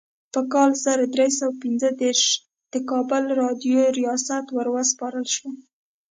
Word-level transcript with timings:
په 0.33 0.41
کال 0.53 0.71
زر 0.83 0.99
درې 1.15 1.27
سوه 1.37 1.53
پنځه 1.63 1.89
دیرش 1.99 2.23
د 2.73 2.75
کابل 2.89 3.23
راډیو 3.41 3.79
ریاست 3.97 4.45
وروسپارل 4.57 5.25
شو. 5.35 5.47